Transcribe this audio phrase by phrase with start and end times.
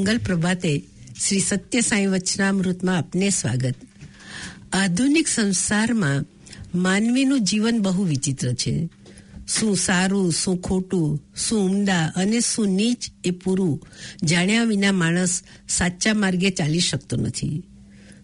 [0.00, 0.72] મંગલ પ્રભાતે
[1.20, 3.78] શ્રી સત્ય સાંઈ વચનામૃતમાં આપને સ્વાગત
[4.72, 6.26] આધુનિક સંસારમાં
[6.76, 8.74] માનવીનું જીવન બહુ વિચિત્ર છે
[9.46, 13.76] શું સારું શું ખોટું શું ઉમદા અને શું નીચ એ પૂરું
[14.22, 15.34] જાણ્યા વિના માણસ
[15.68, 17.58] સાચા માર્ગે ચાલી શકતો નથી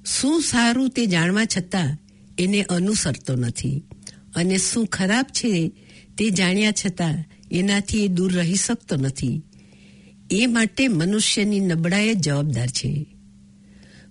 [0.07, 1.91] શું સારું તે જાણવા છતાં
[2.39, 3.79] એને અનુસરતો નથી
[4.35, 5.51] અને શું ખરાબ છે
[6.17, 7.19] તે જાણ્યા છતાં
[7.51, 9.37] એનાથી એ દૂર રહી શકતો નથી
[10.31, 13.07] એ માટે મનુષ્યની નબળાઈ જવાબદાર છે.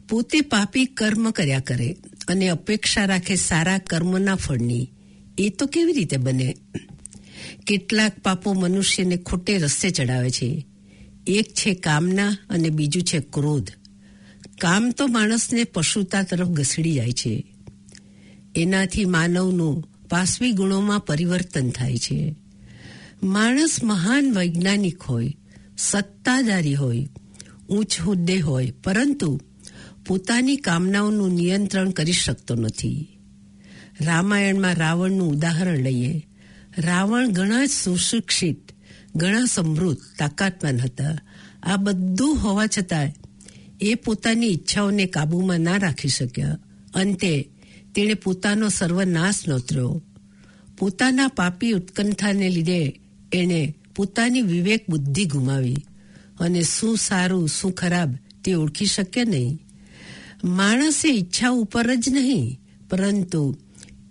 [0.10, 1.96] પોતે પાપી કર્મ કર્યા કરે
[2.28, 4.92] અને અપેક્ષા રાખે સારા કર્મના ફળની.
[5.38, 6.56] એ તો કેવી રીતે બને?
[7.68, 10.66] કેટલાક પાપો મનુષ્યને ખોટે રસ્તે ચડાવે છે.
[11.28, 13.72] એક છે કામના અને બીજું છે ક્રોધ.
[14.62, 17.46] કામ તો માણસને પશુતા તરફ ઘસડી જાય છે.
[18.56, 22.36] એનાથી માનવનું પાસવી ગુણોમાં પરિવર્તન થાય છે.
[23.24, 25.34] માણસ મહાન વૈજ્ઞાનિક હોય
[25.78, 27.08] સત્તાધારી હોય
[27.70, 29.42] ઉચ્ચ હોદ્દે હોય, પરંતુ
[30.08, 33.20] પોતાની કામનાઓનું નિયંત્રણ કરી શકતો નથી.
[34.02, 36.28] રામાયણમાં રાવણનું ઉદાહરણ લઈએ.
[36.78, 38.72] રાવણ ઘણા સુશિક્ષિત,
[39.16, 41.18] ઘણા સમૃદ્ધ, તાકાતવાન હતા.
[41.64, 43.12] આ બધું હોવા છતાં
[43.82, 46.58] એ પોતાની ઈચ્છાઓને કાબૂમાં ના રાખી શક્યા.
[46.94, 47.50] અંતે
[47.96, 50.04] તેણે પોતાનો સર્વનાશ નોતર્યો.
[50.78, 53.00] પોતાના પાપી ઉત્કંઠાને લીધે
[53.34, 55.76] એણે પોતાની વિવેક બુદ્ધિ ગુમાવી
[56.40, 59.62] અને શું સારું, શું ખરાબ તે ઓળખી શકે નહીં.
[60.44, 62.60] માણસે ઈચ્છા ઉપર જ નહીં,
[62.90, 63.58] પરંતુ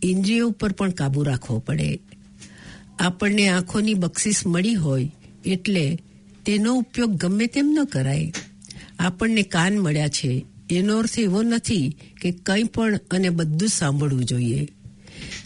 [0.03, 1.99] ઇન્દ્રિયો ઉપર પણ કાબુ રાખવો પડે.
[2.99, 5.11] આપણને આંખોની બક્ષિસ મળી હોય
[5.45, 5.99] એટલે
[6.47, 8.33] તેનો ઉપયોગ ગમે તેમ ન કરાય.
[8.99, 14.69] આપણને કાન મળ્યા છે, એનો અર્થ એવો નથી કે કંઈ પણ અને બધું સાંભળવું જોઈએ.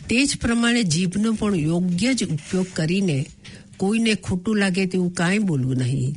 [0.08, 3.26] તે જ પ્રમાણે જીભનો પણ યોગ્ય જ ઉપયોગ કરીને
[3.78, 6.16] કોઈને ખોટું લાગે તેવું કાંઈ બોલવું નહીં.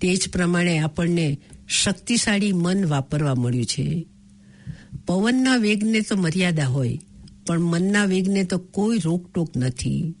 [0.00, 1.38] તે જ પ્રમાણે આપણને
[1.68, 4.06] શક્તિશાળી મન વાપરવા મળ્યું છે.
[5.06, 7.00] પવનના વેગને તો મર્યાદા હોય,
[7.46, 10.14] પણ મનના વેગને તો કોઈ રોકટોક નથી.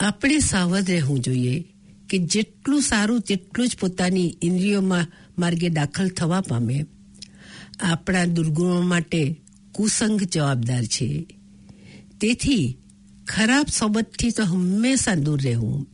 [0.00, 1.64] આપણે સાવધ રહેવું જોઈએ
[2.08, 5.06] કે જેટલું સારું તેટલું જ પોતાની ઇન્દ્રિયોમાં
[5.38, 6.84] માર્ગે દાખલ થવા પામે.
[7.80, 9.40] આપણા દુર્ગુણો માટે
[9.72, 11.26] કુસંગ જવાબદાર છે.
[12.20, 12.76] તેથી
[13.36, 15.86] ખરાબ સોબતથી તો હંમેશા દૂર રહેવું.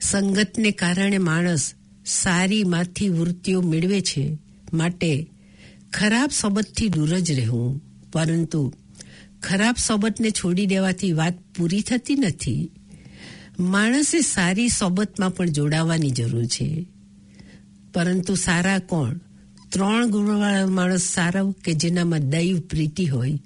[0.00, 1.74] સંગતને કારણે માણસ
[2.06, 4.38] સારી માથી વૃત્તિઓ મેળવે છે
[4.72, 5.30] માટે
[5.92, 7.82] ખરાબ સોબતથી દૂર જ રહેવું.
[8.12, 8.72] પરંતુ
[9.42, 12.70] ખરાબ સોબતને છોડી દેવાથી વાત પૂરી થતી નથી.
[13.60, 16.86] માણસે સારી સોબતમાં પણ જોડાવાની જરૂર છે.
[17.94, 19.20] પરંતુ સારા કોણ?
[19.68, 23.38] ત્રણ ગુણવાળા માણસ સારા કે જેનામાં દૈવ પ્રીતિ હોય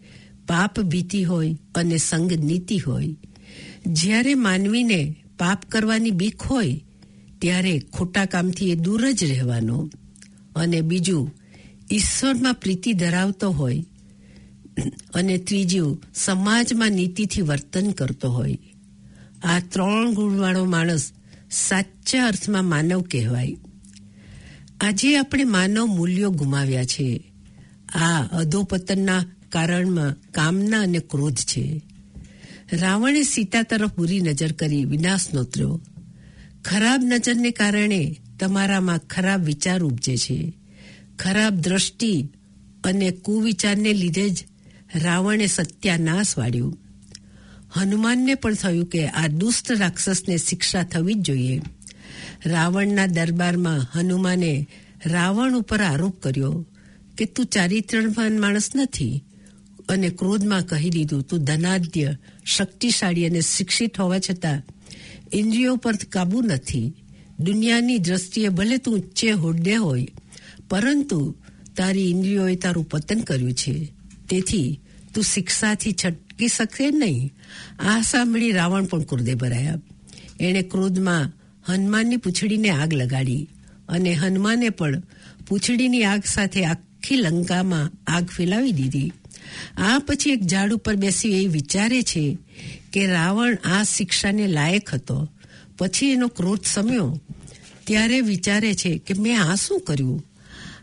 [0.50, 3.16] પાપ ભીતિ હોય અને સંગ નીતિ હોય.
[3.86, 6.84] જ્યારે માનવીને પાપ કરવાની બીક હોય,
[7.38, 9.90] ત્યારે ખોટા કામથી એ દૂર જ રહેવાનો.
[10.56, 11.34] અને બીજું,
[11.92, 13.84] ઈશ્વરમાં પ્રીતિ ધરાવતો હોય
[15.14, 18.58] અને ત્રીજું, સમાજમાં નીતિથી વર્તન કરતો હોય.
[19.42, 21.12] આ ત્રણ ગુણવાળો માણસ
[21.50, 23.56] સાચા અર્થમાં માનવ કહેવાય.
[24.80, 27.32] આજે આપણે માનવ મૂલ્યો ગુમાવ્યા છે.
[27.94, 31.82] આ અધોપતનના કારણમાં કામના અને ક્રોધ છે.
[32.72, 35.80] રાવણે સીતા તરફ બુરી નજર કરી વિનાશ નોતર્યો.
[36.64, 40.52] ખરાબ નજરને કારણે તમારામાં ખરાબ વિચાર ઉપજે છે.
[41.18, 42.28] ખરાબ દ્રષ્ટિ
[42.84, 44.44] અને કુવિચારને લીધે જ
[44.94, 46.78] રાવણે સત્યાનાશ વાળ્યો.
[47.72, 51.60] હનુમાનને પણ થયું કે આ દુષ્ટ રાક્ષસને શિક્ષા થવી જ જોઈએ.
[52.46, 54.68] રાવણના દરબારમાં હનુમાને
[55.06, 56.66] રાવણ ઉપર આરોપ કર્યો
[57.18, 59.24] કે તું ચારિત્રવાન માણસ નથી.
[59.90, 64.62] અને ક્રોધમાં કહી દીધું, તું ધનાઢ્ય, શક્તિશાળી અને શિક્ષિત હોવા છતાં
[65.32, 66.94] ઇન્દ્રિયો પર કાબુ નથી.
[67.40, 70.08] દુનિયાની દ્રષ્ટિએ ભલે તું ઉચ્ચે હોદ્દે હોય,
[70.68, 71.36] પરંતુ
[71.76, 73.92] તારી ઇન્દ્રિયોએ તારું પતન કર્યું છે.
[74.30, 74.80] તેથી
[75.14, 77.32] તું શિક્ષાથી છટકી શકશે નહીં.
[77.78, 79.78] આ સાંભળી રાવણ પણ ક્રોધે ભરાયા.
[80.40, 81.32] એણે ક્રોધમાં
[81.68, 83.48] હનુમાનની પૂંછડીને આગ લગાડી
[83.88, 85.02] અને હનુમાને પણ
[85.48, 89.12] પૂંછડીની આગ સાથે આખી લંકામાં આગ ફેલાવી દીધી.
[89.76, 92.38] આ પછી એક ઝાડ ઉપર બેસી એ વિચારે છે
[92.92, 95.32] કે રાવણ આ શિક્ષાને લાયક હતો.
[95.78, 97.20] પછી એનો ક્રોધ સમ્યો.
[97.86, 100.24] ત્યારે વિચારે છે કે મેં આ શું કર્યું?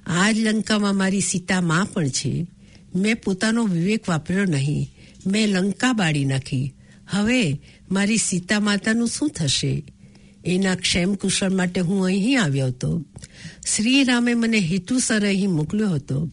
[0.08, 2.48] આ જ લંકામાં મારી સીતા માં પણ છે.
[2.96, 4.90] મેં પોતાનો વિવેક વાપર્યો નહીં.
[5.28, 6.74] મેં લંકા બાળી નાખી.
[7.10, 7.62] હવે
[7.92, 9.84] મારી સીતા માતાનું શું થશે?
[10.46, 13.04] એના ક્ષેમ કુશળ માટે હું અહીં આવ્યો હતો.
[13.76, 16.30] શ્રી રામે મને હેતુસર અહીં મોકલ્યો હતો.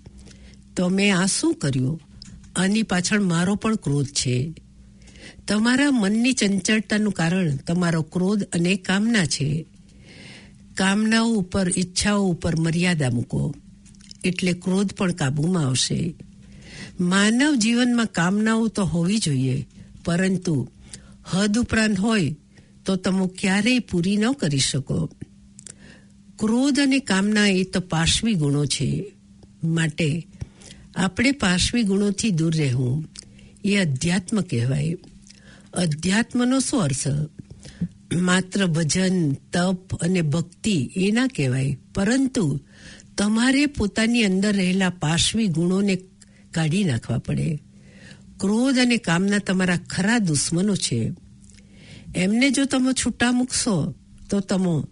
[0.76, 2.00] તો મેં આ શું કર્યું?
[2.56, 4.54] આની પાછળ મારો પણ ક્રોધ છે.
[5.48, 9.66] તમારા મનની ચંચળતાનું કારણ તમારો ક્રોધ અને કામના છે.
[10.74, 13.54] કામનાઓ ઉપર, ઈચ્છાઓ ઉપર મર્યાદા મૂકો.
[14.24, 16.14] એટલે ક્રોધ પણ કાબૂમાં આવશે.
[17.00, 19.66] માનવ જીવનમાં કામનાઓ તો હોવી જોઈએ,
[20.04, 20.68] પરંતુ
[21.24, 22.36] હદ ઉપરાંત હોય
[22.86, 25.10] તો તમે ક્યારેય પૂરી ન કરી શકો.
[26.38, 29.12] ક્રોધ અને કામના એ તો પાર્શ્વી ગુણો છે.
[29.64, 30.26] માટે
[30.96, 33.04] આપણે પાર્શ્વી ગુણોથી દૂર રહેવું
[33.64, 34.96] એ અધ્યાત્મ કહેવાય.
[35.74, 37.08] અધ્યાત્મનો શું અર્થ?
[38.12, 41.76] માત્ર ભજન, તપ અને ભક્તિ એ ના કહેવાય.
[41.94, 42.60] પરંતુ
[43.18, 45.98] તમારે પોતાની અંદર રહેલા પાર્શ્વી ગુણોને
[46.50, 47.58] કાઢી નાખવા પડે.
[48.40, 51.12] ક્રોધ અને કામના તમારા ખરા દુશ્મનો છે.
[52.16, 53.94] એમને જો તમે છૂટા મૂકશો,
[54.30, 54.84] તો તમે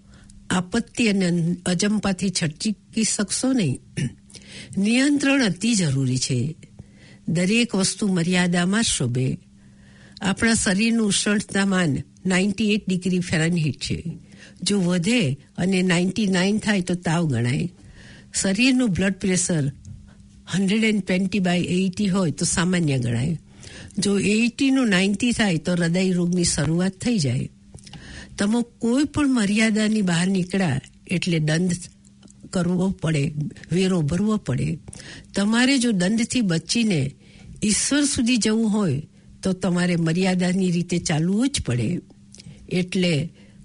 [0.50, 3.80] આપત્તિ અને અજંપાથી છટકી શકશો નહીં.
[4.78, 6.54] નિયંત્રણ અતિ જરૂરી છે.
[7.28, 9.38] દરેક વસ્તુ મર્યાદામાં શોભે.
[10.20, 11.96] આપણા શરીરનું ઉષ્ણતામાન
[12.26, 14.04] નાઇન્ટી એટ ડિગ્રી ફેરનહીટ છે.
[14.62, 17.72] જો વધે અને નાઇન્ટી નાઇન થાય તો તાવ ગણાય.
[18.34, 19.72] શરીરનું blood pressure
[20.52, 23.38] hundred and twenty by eighty હોય તો સામાન્ય ગણાય.
[23.98, 27.48] જો એઇટીનું નાઇન્ટી થાય તો હૃદય રોગની શરૂઆત થઈ જાય.
[28.38, 31.70] તમે કોઈ પણ મર્યાદાની બહાર નીકળ્યા એટલે દંડ
[32.52, 33.24] કરવો પડે,
[33.72, 34.78] વેરો ભરવો પડે.
[35.34, 37.00] તમારે જો દંડથી બચીને
[37.64, 39.02] ઈશ્વર સુધી જવું હોય,
[39.42, 41.88] તો તમારે મર્યાદાની રીતે ચાલવું જ પડે.
[42.68, 43.14] એટલે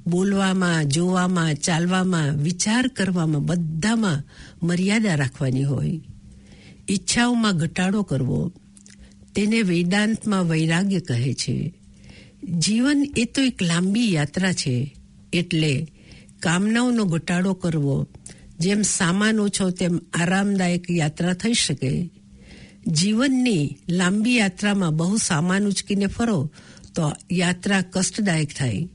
[0.08, 4.24] બોલવામાં, જોવામાં, ચાલવામાં, વિચાર કરવામાં બધામાં
[4.64, 6.00] મર્યાદા રાખવાની હોય.
[6.90, 8.42] ઈચ્છાઓમાં ઘટાડો કરવો,
[9.36, 11.58] તેને વેદાંતમાં વૈરાગ્ય કહે છે.
[12.60, 14.76] જીવન એ તો એક લાંબી યાત્રા છે,
[15.34, 15.74] એટલે
[16.40, 17.96] કામનાઓનો ઘટાડો કરવો
[18.60, 22.12] જેમ સામાન ઓછો, તેમ આરામદાયક યાત્રા થઈ શકે.
[22.88, 26.52] જીવનની લાંબી યાત્રામાં બહુ સામાન ઉચકીને ફરો,
[26.96, 28.90] તો યાત્રા કષ્ટદાયક થાય.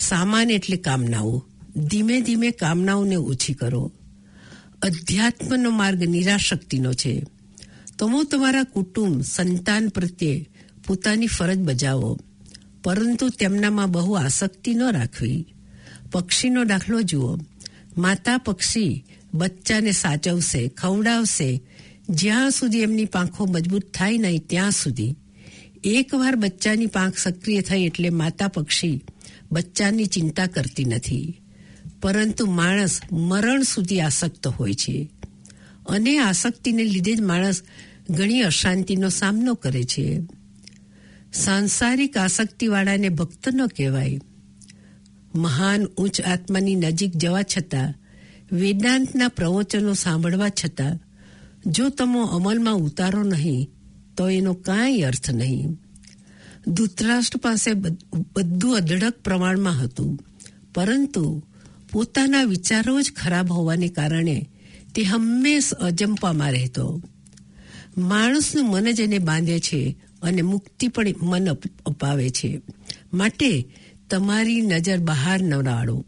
[0.00, 1.44] સામાન એટલે કામનાઓ.
[1.76, 3.92] ધીમે ધીમે કામનાઓને ઓછી કરો.
[4.82, 7.22] અધ્યાત્મનો માર્ગ નિરાશક્તિનો છે.
[7.98, 10.48] તમે તમારા કુટુંબ, સંતાન પ્રત્યે
[10.86, 12.18] પોતાની ફરજ બજાવો.
[12.84, 15.54] પરંતુ તેમનામાં બહુ આસક્તિ ન રાખવી.
[16.12, 17.36] પક્ષીનો દાખલો જુઓ.
[17.98, 19.04] માતા પક્ષી
[19.34, 21.60] બચ્ચાને સાચવશે, ખવડાવશે.
[22.10, 25.14] જ્યાં સુધી એમની પાંખો મજબૂત થાય નહીં, ત્યાં સુધી.
[25.84, 29.04] એકવાર બચ્ચાની પાંખ સક્રિય થઈ એટલે માતા પક્ષી
[29.52, 31.40] બચ્ચાની ચિંતા કરતી નથી.
[32.02, 35.08] પરંતુ માણસ મરણ સુધી આસક્ત હોય છે.
[35.88, 37.62] અને આસક્તિને લીધે જ માણસ
[38.10, 40.20] ઘણી અશાંતિનો સામનો કરે છે.
[41.32, 44.20] સાંસારિક આસક્તિવાળાને ભક્ત ન કહેવાય.
[45.38, 47.94] મહાન ઉચ્ચ આત્માની નજીક જવા છતાં,
[48.52, 50.94] વેદાંતના પ્રવચનો સાંભળવા છતાં,
[51.66, 53.68] જો તમે અમલમાં ઉતારો નહીં,
[54.16, 55.76] તો એનો કાંઈ અર્થ નહીં.
[56.68, 57.70] ધૂતરાષ્ટ્ર પાસે
[58.34, 60.12] બધું અઢળક પ્રમાણમાં હતું,
[60.74, 61.24] પરંતુ
[61.92, 64.38] પોતાના વિચારો જ ખરાબ હોવાને કારણે
[64.94, 66.86] તે હંમેશ અજંપામાં રહેતો.
[67.98, 69.80] માણસનું મન જ એને બાંધે છે
[70.22, 71.48] અને મુક્તિ પણ મન
[71.86, 72.50] અપાવે છે.
[73.12, 73.50] માટે
[74.10, 76.04] તમારી નજર બહાર ન રાડો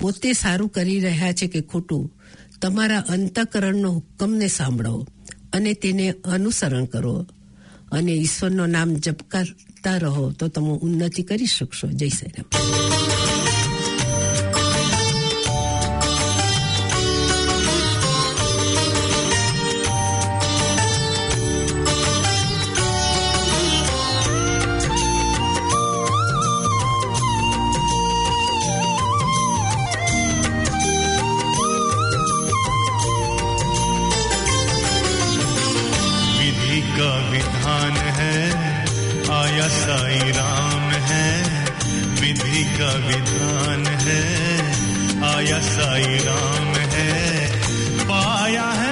[0.00, 2.12] પોતે સારું કરી રહ્યા છે કે ખોટું,
[2.62, 5.06] તમારા અંતકરણનો હુકમને સાંભળો
[5.52, 7.26] અને તેને અનુસરણ કરો.
[7.92, 11.88] અને ઈશ્વરનું નામ જપકારતા રહો તો તમે ઉન્નતિ કરી શકશો.
[11.88, 12.89] જય શ્રી રામ.
[37.30, 38.36] विधान है,
[39.32, 41.28] आया साई राम है,
[42.20, 44.22] विधि का विधान है,
[45.34, 47.10] आया साई राम है,
[48.04, 48.89] पाया है